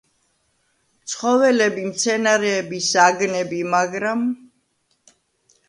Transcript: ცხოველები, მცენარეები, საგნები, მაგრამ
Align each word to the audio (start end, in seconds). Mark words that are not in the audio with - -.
ცხოველები, 1.11 1.83
მცენარეები, 1.91 2.81
საგნები, 2.87 3.63
მაგრამ 3.77 4.27